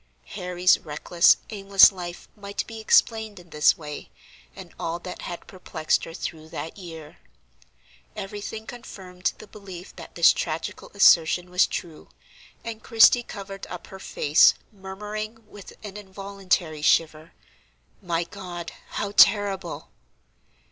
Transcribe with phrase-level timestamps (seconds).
[0.29, 4.09] Harry's reckless, aimless life might be explained in this way;
[4.55, 7.19] and all that had perplexed her through that year.
[8.15, 12.09] Every thing confirmed the belief that this tragical assertion was true,
[12.63, 17.33] and Christie covered up her face, murmuring, with an involuntary shiver:
[18.01, 19.91] "My God, how terrible!"